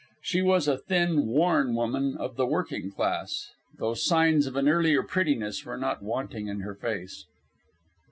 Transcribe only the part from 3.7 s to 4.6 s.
though signs of